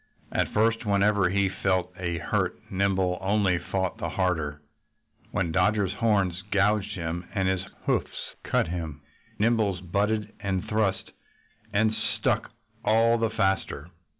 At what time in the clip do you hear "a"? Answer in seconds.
1.95-2.17